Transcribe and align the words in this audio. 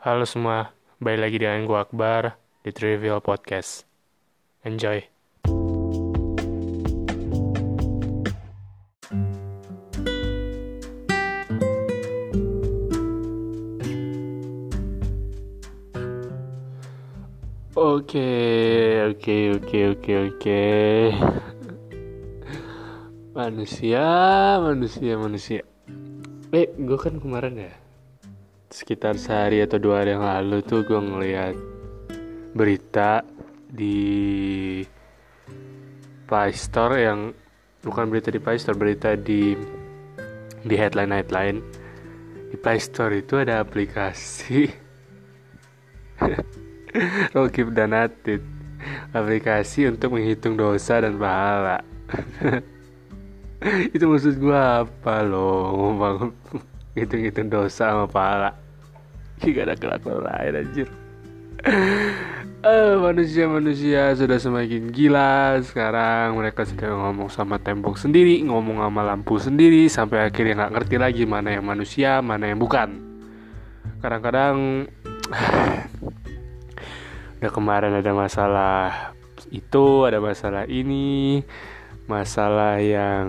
Halo 0.00 0.24
semua, 0.24 0.72
balik 0.96 1.28
lagi 1.28 1.36
dengan 1.44 1.68
gue 1.68 1.76
Akbar 1.76 2.32
di 2.64 2.72
Trivial 2.72 3.20
Podcast. 3.20 3.84
Enjoy. 4.64 4.96
Oke, 17.76 18.32
oke, 19.04 19.36
oke, 19.52 19.78
oke, 19.84 20.12
oke. 20.32 20.64
Manusia, 23.36 24.08
manusia, 24.64 25.12
manusia. 25.20 25.60
Eh, 26.56 26.72
gue 26.72 26.96
kan 26.96 27.20
kemarin 27.20 27.68
ya, 27.68 27.72
sekitar 28.70 29.18
sehari 29.18 29.58
atau 29.60 29.82
dua 29.82 30.02
hari 30.02 30.14
yang 30.14 30.22
lalu 30.22 30.62
tuh 30.62 30.86
gue 30.86 30.96
ngeliat 30.96 31.58
berita 32.54 33.26
di 33.66 33.98
Play 36.30 36.54
Store 36.54 36.94
yang 36.94 37.34
bukan 37.82 38.06
berita 38.06 38.30
di 38.30 38.38
Play 38.38 38.62
Store, 38.62 38.78
berita 38.78 39.18
di 39.18 39.58
di 40.62 40.74
headline 40.78 41.10
headline. 41.10 41.58
Di 42.50 42.56
Play 42.58 42.78
Store 42.78 43.10
itu 43.14 43.42
ada 43.42 43.62
aplikasi 43.62 44.70
Rokib 47.34 47.74
dan 47.74 47.94
Atit 47.94 48.42
aplikasi 49.12 49.90
untuk 49.90 50.16
menghitung 50.16 50.56
dosa 50.56 51.02
dan 51.02 51.18
pahala. 51.18 51.82
Itu 53.94 54.08
maksud 54.08 54.40
gue 54.40 54.56
apa 54.56 55.20
loh? 55.22 55.76
Ngomong 55.76 56.32
hitung-hitung 57.00 57.48
dosa 57.48 57.96
sama 57.96 58.06
pahala. 58.06 58.52
Gak 59.40 59.64
ada 59.64 59.74
kelakuan 59.74 60.28
lain 60.28 60.60
anjir. 60.60 60.88
Uh, 62.60 63.00
manusia-manusia 63.00 64.12
sudah 64.12 64.36
semakin 64.36 64.92
gila. 64.92 65.56
Sekarang 65.64 66.36
mereka 66.36 66.68
sudah 66.68 66.92
ngomong 66.92 67.32
sama 67.32 67.56
tembok 67.56 67.96
sendiri 67.96 68.44
ngomong 68.44 68.84
sama 68.84 69.00
lampu 69.00 69.40
sendiri 69.40 69.88
sampai 69.88 70.28
akhirnya 70.28 70.64
nggak 70.64 70.72
ngerti 70.76 70.96
lagi 71.00 71.24
mana 71.24 71.56
yang 71.56 71.64
manusia 71.64 72.20
mana 72.20 72.52
yang 72.52 72.60
bukan. 72.60 73.00
Kadang-kadang 74.04 74.84
udah 77.40 77.52
kemarin 77.52 77.96
ada 77.96 78.12
masalah 78.12 79.16
itu 79.48 80.04
ada 80.04 80.20
masalah 80.20 80.68
ini 80.68 81.40
masalah 82.04 82.76
yang 82.84 83.24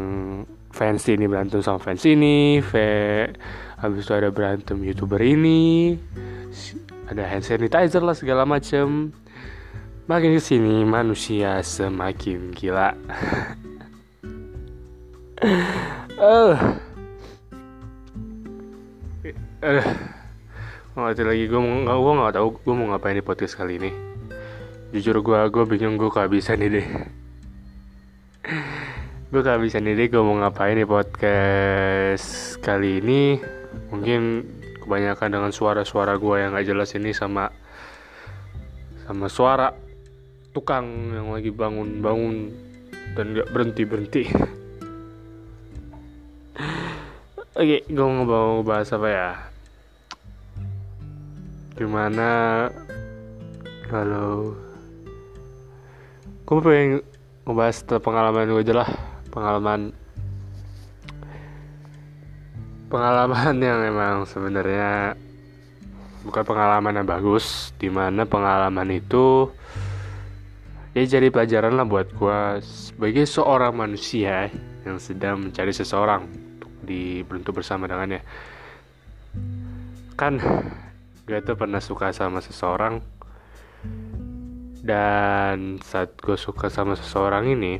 fans 0.72 1.05
ini 1.08 1.27
berantem 1.27 1.59
sama 1.64 1.77
fans 1.77 2.03
ini 2.08 2.59
ve 2.59 3.30
habis 3.77 4.08
itu 4.08 4.14
ada 4.16 4.31
berantem 4.31 4.80
youtuber 4.83 5.19
ini 5.19 5.95
ada 7.08 7.27
hand 7.27 7.44
sanitizer 7.44 8.02
lah 8.02 8.16
segala 8.16 8.47
macem 8.47 9.11
makin 10.08 10.36
ke 10.36 10.42
sini 10.42 10.83
manusia 10.83 11.59
semakin 11.64 12.52
gila 12.55 12.95
uh. 16.19 16.58
uh. 19.67 19.86
Mau 20.92 21.08
ngerti 21.08 21.23
lagi 21.23 21.47
gue 21.47 21.55
mau 21.55 22.03
gue 22.03 22.14
nggak 22.19 22.36
tahu 22.36 22.47
gue 22.67 22.75
mau 22.75 22.92
ngapain 22.92 23.16
di 23.16 23.23
podcast 23.23 23.55
kali 23.55 23.80
ini. 23.80 23.95
Jujur 24.92 25.23
gue 25.23 25.39
gue 25.47 25.64
bingung 25.64 25.95
gue 25.95 26.11
kehabisan 26.11 26.59
ide. 26.59 26.83
gue 29.31 29.39
kehabisan 29.39 29.87
ide 29.87 30.11
gue 30.11 30.19
mau 30.19 30.35
ngapain 30.43 30.75
di 30.75 30.83
podcast 30.83 32.59
kali 32.59 32.99
ini. 32.99 33.39
Mungkin 33.87 34.43
kebanyakan 34.83 35.31
dengan 35.31 35.55
suara-suara 35.55 36.19
gue 36.19 36.35
yang 36.35 36.51
gak 36.51 36.67
jelas 36.67 36.91
ini 36.99 37.15
sama 37.15 37.47
sama 39.07 39.31
suara 39.31 39.71
tukang 40.52 41.15
yang 41.15 41.31
lagi 41.31 41.47
bangun-bangun 41.47 42.52
dan 43.15 43.31
gak 43.39 43.47
berhenti-berhenti. 43.55 44.23
Oke, 47.55 47.87
gue 47.87 48.03
mau 48.03 48.59
ngebahas 48.59 48.91
apa 48.99 49.08
ya? 49.08 49.31
Gimana 51.80 52.30
kalau 53.87 54.59
gue 56.43 56.59
pengen 56.59 56.99
ngebahas 57.47 57.77
pengalaman 58.03 58.52
gue 58.52 58.59
aja 58.59 58.75
lah 58.75 59.11
pengalaman 59.31 59.95
pengalaman 62.92 63.55
yang 63.64 63.80
emang 63.87 64.27
sebenarnya 64.27 65.15
bukan 66.27 66.43
pengalaman 66.43 67.02
yang 67.02 67.08
bagus 67.08 67.71
di 67.80 67.87
mana 67.87 68.27
pengalaman 68.27 68.91
itu 68.93 69.49
ya 70.91 71.08
jadi 71.08 71.31
pelajaran 71.31 71.80
lah 71.80 71.87
buat 71.87 72.11
gue 72.11 72.59
sebagai 72.61 73.23
seorang 73.23 73.71
manusia 73.71 74.52
yang 74.83 74.99
sedang 74.99 75.39
mencari 75.47 75.71
seseorang 75.71 76.27
untuk 76.27 76.71
di 76.83 77.23
beruntung 77.23 77.55
bersama 77.55 77.87
dengannya. 77.87 78.21
Kan 80.20 80.37
gue 81.25 81.39
tuh 81.47 81.55
pernah 81.55 81.80
suka 81.80 82.11
sama 82.11 82.43
seseorang 82.43 82.99
dan 84.81 85.80
saat 85.86 86.17
gue 86.20 86.36
suka 86.36 86.67
sama 86.67 86.97
seseorang 86.97 87.55
ini 87.55 87.80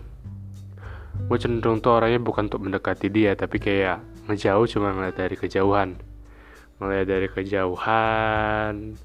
gue 1.28 1.38
cenderung 1.40 1.80
tuh 1.80 1.98
orangnya 2.00 2.20
bukan 2.22 2.50
untuk 2.50 2.62
mendekati 2.64 3.08
dia 3.12 3.36
tapi 3.38 3.59
kayak 3.59 4.04
ngejauh 4.30 4.66
cuma 4.70 4.94
ngeliat 4.96 5.16
dari 5.18 5.36
kejauhan. 5.36 6.00
Ngeliat 6.80 7.08
dari 7.08 7.28
kejauhan. 7.30 8.96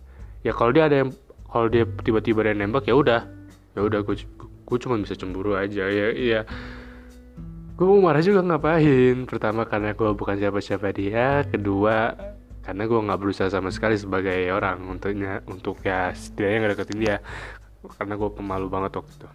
Ya 0.44 0.52
kalau 0.54 0.70
dia 0.72 0.86
ada 0.88 0.96
yang 1.04 1.10
kalau 1.46 1.66
dia 1.72 1.84
tiba-tiba 2.04 2.44
ada 2.44 2.50
yang 2.54 2.68
nembak 2.68 2.86
ya 2.86 2.94
udah. 2.94 3.22
Ya 3.76 3.80
udah 3.84 4.00
gue 4.04 4.16
gue 4.66 4.78
cuma 4.82 4.98
bisa 4.98 5.14
cemburu 5.14 5.54
aja 5.54 5.86
ya 5.86 6.10
iya 6.10 6.42
gue 7.76 7.86
mau 7.86 8.00
marah 8.00 8.24
juga 8.24 8.40
ngapain? 8.40 9.28
Pertama 9.28 9.68
karena 9.68 9.92
gue 9.92 10.10
bukan 10.16 10.40
siapa-siapa 10.40 10.96
dia. 10.96 11.44
Kedua 11.44 12.16
karena 12.64 12.82
gue 12.88 12.98
nggak 12.98 13.20
berusaha 13.20 13.52
sama 13.52 13.68
sekali 13.70 14.00
sebagai 14.00 14.48
orang 14.50 14.80
untuknya 14.90 15.44
untuk 15.46 15.78
ya 15.84 16.10
setidaknya 16.16 16.56
nggak 16.56 16.72
deketin 16.72 16.98
dia. 17.04 17.16
Karena 18.00 18.16
gue 18.16 18.30
pemalu 18.32 18.66
banget 18.72 18.96
waktu 18.96 19.12
itu 19.12 19.28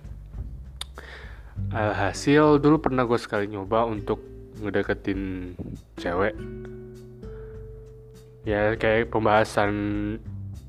alhasil 1.69 2.57
dulu 2.57 2.81
pernah 2.81 3.05
gue 3.05 3.19
sekali 3.21 3.45
nyoba 3.45 3.85
untuk 3.85 4.17
ngedeketin 4.57 5.53
cewek. 6.01 6.33
Ya 8.41 8.73
kayak 8.73 9.13
pembahasan 9.13 9.73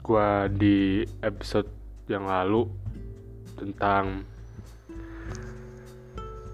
gue 0.04 0.28
di 0.60 0.78
episode 1.24 1.70
yang 2.10 2.28
lalu 2.28 2.68
tentang 3.56 4.26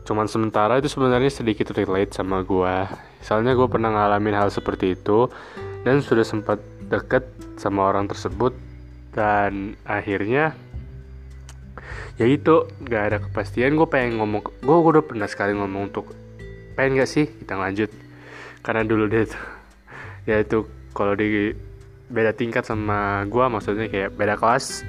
cuman 0.04 0.24
sementara 0.24 0.80
itu 0.80 0.88
sebenarnya 0.88 1.28
sedikit 1.28 1.72
relate 1.76 2.16
sama 2.16 2.40
gue 2.40 2.76
soalnya 3.20 3.52
gue 3.52 3.68
pernah 3.68 3.92
ngalamin 3.92 4.36
hal 4.36 4.48
seperti 4.48 4.96
itu 4.96 5.28
dan 5.84 6.00
sudah 6.00 6.24
sempat 6.24 6.60
deket 6.88 7.28
sama 7.60 7.92
orang 7.92 8.08
tersebut 8.08 8.56
dan 9.12 9.76
akhirnya 9.84 10.56
ya 12.20 12.26
itu 12.26 12.66
gak 12.84 13.02
ada 13.12 13.18
kepastian. 13.22 13.76
Gue 13.78 13.88
pengen 13.88 14.18
ngomong 14.18 14.42
gue 14.64 14.76
udah 14.76 15.04
pernah 15.04 15.28
sekali 15.30 15.54
ngomong 15.54 15.92
untuk 15.92 16.12
pengen 16.74 17.00
gak 17.02 17.10
sih 17.10 17.26
kita 17.26 17.54
lanjut? 17.58 17.90
Karena 18.62 18.82
dulu 18.84 19.06
dia 19.06 19.24
tuh 19.26 19.44
ya 20.28 20.44
itu 20.44 20.68
kalau 20.92 21.16
di 21.16 21.56
beda 22.08 22.32
tingkat 22.36 22.64
sama 22.64 23.24
gue 23.28 23.44
maksudnya 23.48 23.88
kayak 23.88 24.16
beda 24.16 24.34
kelas. 24.36 24.84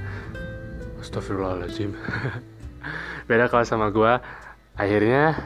Astagfirullahaladzim. 1.00 1.96
Beda 3.30 3.46
kelas 3.46 3.70
sama 3.72 3.94
gue 3.94 4.20
akhirnya 4.74 5.38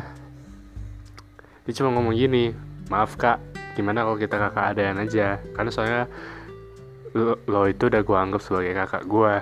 dia 1.67 1.73
cuma 1.77 1.93
ngomong 1.93 2.15
gini 2.15 2.55
maaf 2.89 3.19
kak. 3.19 3.37
Gimana 3.77 4.07
kalau 4.07 4.17
kita 4.17 4.39
kakak 4.39 4.65
adaan 4.71 5.03
aja? 5.03 5.37
Karena 5.53 5.69
soalnya 5.69 6.01
lo, 7.13 7.37
lo 7.45 7.69
itu 7.69 7.89
udah 7.89 8.01
gue 8.01 8.17
anggap 8.17 8.41
sebagai 8.41 8.73
kakak 8.73 9.03
gue 9.05 9.33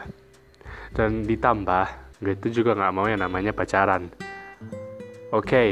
dan 0.95 1.23
ditambah. 1.23 1.88
Gue 2.21 2.33
itu 2.38 2.61
juga 2.61 2.77
nggak 2.77 2.93
mau 2.93 3.07
yang 3.09 3.23
namanya 3.23 3.51
pacaran. 3.55 4.11
Oke. 5.31 5.47
Okay. 5.47 5.69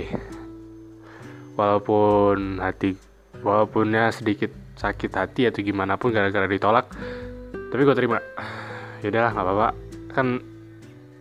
walaupun 1.60 2.64
hati 2.64 2.96
walaupun 3.44 3.92
sedikit 4.16 4.48
sakit 4.80 5.12
hati 5.12 5.52
atau 5.52 5.60
gimana 5.60 6.00
pun 6.00 6.16
gara-gara 6.16 6.48
ditolak 6.48 6.88
tapi 7.70 7.82
gue 7.86 7.96
terima. 7.96 8.18
Yaudah 9.06 9.30
nggak 9.32 9.46
apa-apa. 9.46 9.70
Kan 10.10 10.42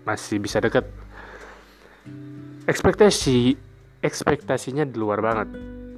masih 0.08 0.40
bisa 0.40 0.64
deket. 0.64 0.88
Ekspektasi 2.64 3.56
ekspektasinya 4.00 4.88
di 4.88 4.96
luar 4.96 5.20
banget. 5.20 5.48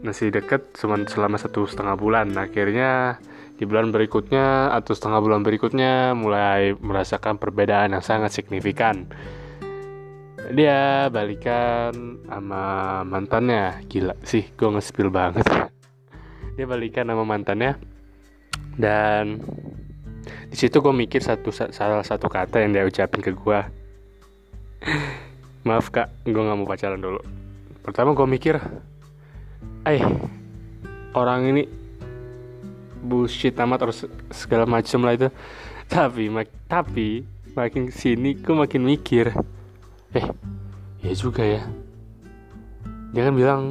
Masih 0.03 0.35
deket 0.35 0.75
cuma 0.75 0.99
selama 1.07 1.39
satu 1.39 1.71
setengah 1.71 1.95
bulan. 1.95 2.35
Akhirnya 2.35 3.23
di 3.61 3.69
bulan 3.69 3.93
berikutnya 3.93 4.73
atau 4.73 4.97
setengah 4.97 5.21
bulan 5.21 5.45
berikutnya 5.45 6.17
mulai 6.17 6.73
merasakan 6.81 7.37
perbedaan 7.37 7.93
yang 7.93 8.01
sangat 8.01 8.33
signifikan. 8.33 9.05
Dia 10.49 11.13
balikan 11.13 12.25
sama 12.25 13.05
mantannya. 13.05 13.85
Gila 13.85 14.17
sih 14.25 14.49
gue 14.57 14.65
nge 14.65 14.97
banget. 15.13 15.45
Dia 16.57 16.65
balikan 16.65 17.13
sama 17.13 17.29
mantannya. 17.29 17.77
Dan 18.81 19.45
di 20.49 20.57
situ 20.57 20.81
gue 20.81 20.95
mikir 20.97 21.21
satu 21.21 21.53
salah 21.53 22.01
satu 22.01 22.33
kata 22.33 22.65
yang 22.65 22.73
dia 22.73 22.85
ucapin 22.85 23.25
ke 23.25 23.33
gue 23.33 23.61
maaf 25.69 25.89
kak 25.89 26.13
gue 26.25 26.33
nggak 26.33 26.57
mau 26.57 26.65
pacaran 26.65 27.01
dulu. 27.01 27.21
Pertama 27.85 28.17
gue 28.17 28.25
mikir 28.25 28.57
eh 29.85 30.01
orang 31.13 31.51
ini 31.51 31.80
bullshit 33.01 33.57
amat 33.57 33.79
terus 33.89 33.99
segala 34.31 34.69
macam 34.69 35.03
lah 35.05 35.17
itu. 35.17 35.29
Tapi 35.91 36.31
mak 36.31 36.49
tapi 36.71 37.27
makin 37.57 37.91
sini 37.91 38.39
gue 38.39 38.55
makin 38.55 38.87
mikir 38.87 39.35
eh 40.15 40.27
ya 41.03 41.13
juga 41.17 41.43
ya. 41.43 41.63
Dia 43.11 43.27
kan 43.27 43.35
bilang 43.35 43.63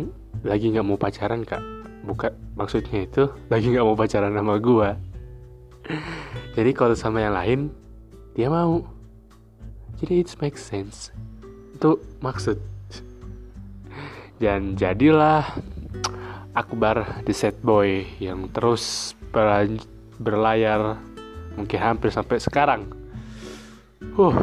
lagi 0.43 0.73
nggak 0.73 0.85
mau 0.85 0.99
pacaran 0.99 1.47
kak. 1.47 1.63
Bukan 2.03 2.33
maksudnya 2.57 3.05
itu 3.05 3.29
lagi 3.47 3.71
nggak 3.71 3.85
mau 3.85 3.95
pacaran 3.95 4.33
sama 4.33 4.57
gue 4.57 4.89
jadi 6.55 6.71
kalau 6.75 6.95
sama 6.95 7.23
yang 7.23 7.35
lain 7.35 7.59
dia 8.37 8.47
mau. 8.47 8.85
Jadi 9.99 10.23
it 10.23 10.31
makes 10.39 10.63
sense. 10.63 11.11
Itu 11.75 11.99
maksud. 12.23 12.55
Dan 14.39 14.79
jadilah 14.79 15.43
Akbar 16.55 17.23
the 17.27 17.35
set 17.35 17.59
boy 17.59 18.07
yang 18.23 18.47
terus 18.55 19.13
berlayar 20.19 20.99
mungkin 21.55 21.79
hampir 21.79 22.09
sampai 22.11 22.37
sekarang. 22.41 22.89
Huh, 24.15 24.35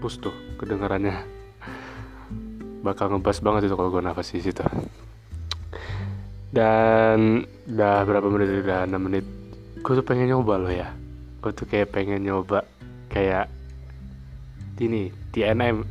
pus 0.00 0.20
tuh 0.20 0.34
kedengarannya. 0.60 1.24
Bakal 2.84 3.16
ngebas 3.16 3.42
banget 3.42 3.66
itu 3.66 3.74
kalau 3.74 3.90
gue 3.90 4.02
nafas 4.04 4.30
di 4.30 4.40
situ. 4.44 4.62
Dan 6.52 7.44
udah 7.68 8.06
berapa 8.06 8.28
menit? 8.30 8.64
Udah 8.64 8.86
6 8.86 8.96
menit. 8.96 9.24
Gue 9.82 9.92
tuh 9.98 10.06
pengen 10.06 10.30
nyoba 10.30 10.54
loh 10.56 10.72
ya. 10.72 10.94
Gue 11.42 11.52
tuh 11.52 11.66
kayak 11.66 11.92
pengen 11.92 12.22
nyoba 12.22 12.64
kayak 13.10 13.50
ini 14.80 15.08
TNM 15.32 15.84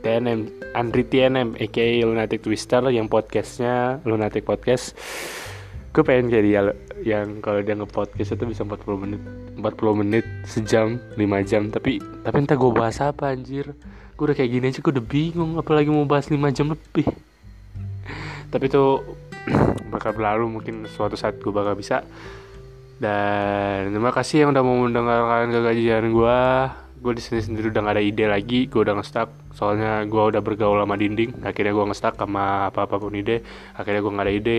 TNM 0.00 0.40
Andri 0.72 1.04
TNM 1.04 1.60
aka 1.60 1.84
Lunatic 2.08 2.40
Twister 2.40 2.80
yang 2.88 3.08
podcastnya 3.08 4.00
Lunatic 4.08 4.48
Podcast 4.48 4.96
gue 5.90 6.02
pengen 6.06 6.30
kayak 6.30 6.44
dia 6.46 6.60
yang 7.02 7.42
kalau 7.42 7.58
dia 7.66 7.74
nge-podcast 7.74 8.38
itu 8.38 8.44
bisa 8.46 8.62
40 8.62 9.02
menit 9.02 9.20
40 9.58 10.00
menit 10.06 10.24
sejam 10.46 11.02
5 11.18 11.50
jam 11.50 11.66
tapi 11.66 11.98
tapi 12.22 12.36
entah 12.38 12.54
gue 12.54 12.70
bahas 12.70 13.00
apa 13.02 13.32
anjir. 13.32 13.74
Gue 14.14 14.30
udah 14.30 14.36
kayak 14.36 14.50
gini 14.52 14.64
aja 14.68 14.84
gue 14.84 14.92
udah 14.92 15.06
bingung 15.06 15.56
apalagi 15.56 15.88
mau 15.88 16.04
bahas 16.04 16.28
5 16.28 16.36
jam 16.52 16.68
lebih. 16.68 17.08
Tapi 18.52 18.64
itu 18.68 18.84
bakal 19.94 20.12
berlalu 20.12 20.60
mungkin 20.60 20.84
suatu 20.84 21.16
saat 21.16 21.40
gue 21.40 21.48
bakal 21.48 21.72
bisa. 21.72 22.04
Dan 23.00 23.96
terima 23.96 24.12
kasih 24.12 24.44
yang 24.44 24.52
udah 24.52 24.60
mau 24.60 24.76
mendengarkan 24.76 25.48
kegajian 25.48 26.12
gue 26.12 26.38
gue 27.00 27.12
di 27.16 27.22
sini 27.24 27.40
sendiri 27.40 27.72
udah 27.72 27.80
gak 27.80 27.96
ada 27.96 28.04
ide 28.04 28.28
lagi 28.28 28.68
gue 28.68 28.76
udah 28.76 29.00
ngestak 29.00 29.32
soalnya 29.56 30.04
gue 30.04 30.20
udah 30.20 30.44
bergaul 30.44 30.84
sama 30.84 31.00
dinding 31.00 31.32
akhirnya 31.48 31.72
gue 31.72 31.84
ngestak 31.88 32.20
sama 32.20 32.68
apa 32.68 32.84
apa 32.84 33.00
pun 33.00 33.16
ide. 33.16 33.40
Akhirnya 33.72 34.04
gue 34.04 34.12
gak 34.12 34.26
ada 34.28 34.34
ide 34.36 34.58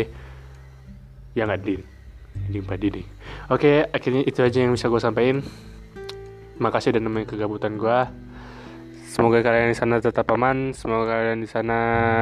ya 1.37 1.47
nggak 1.47 1.61
dinding 1.63 2.63
pak 2.63 2.77
dinding. 2.79 3.07
Oke 3.51 3.87
akhirnya 3.91 4.23
itu 4.23 4.39
aja 4.43 4.57
yang 4.63 4.71
bisa 4.75 4.87
gue 4.87 5.01
sampaikan. 5.01 5.43
Makasih 6.61 6.93
dan 6.93 7.09
nemenin 7.09 7.25
kegabutan 7.25 7.75
gue 7.75 7.99
semoga 9.11 9.43
kalian 9.43 9.75
di 9.75 9.77
sana 9.77 9.99
tetap 9.99 10.23
aman 10.31 10.71
semoga 10.71 11.19
kalian 11.19 11.43
di 11.43 11.49
sana 11.49 11.79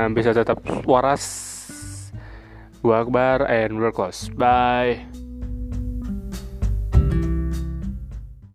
bisa 0.10 0.34
tetap 0.34 0.64
waras. 0.90 1.26
Gue 2.80 2.96
Akbar 2.96 3.44
and 3.52 3.76
we're 3.76 3.92
close 3.92 4.32
bye 4.32 5.19